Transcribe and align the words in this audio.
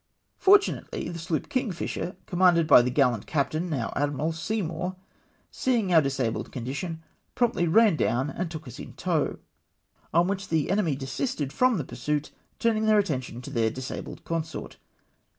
Fortunately 0.39 1.09
the 1.09 1.19
sloop 1.19 1.47
Kingfisher., 1.47 2.15
commanded 2.25 2.65
by 2.65 2.81
the 2.81 2.89
gallant 2.89 3.27
Captain, 3.27 3.69
now 3.69 3.93
Admiral, 3.95 4.31
Seymour, 4.33 4.95
seeing 5.51 5.93
our 5.93 6.01
dis 6.01 6.19
abled 6.19 6.51
condition, 6.51 7.03
promptly 7.35 7.67
ran 7.67 7.97
down 7.97 8.27
and 8.31 8.49
took 8.49 8.67
us 8.67 8.79
m 8.79 8.93
tow 8.93 9.37
*; 9.75 10.11
on 10.11 10.27
which 10.27 10.47
the 10.47 10.71
enemy 10.71 10.95
desisted 10.95 11.53
from 11.53 11.77
the 11.77 11.83
pursuit, 11.83 12.31
turning 12.57 12.87
their 12.87 12.97
attention 12.97 13.43
to 13.43 13.51
thek 13.51 13.75
disabled 13.75 14.25
consort. 14.25 14.77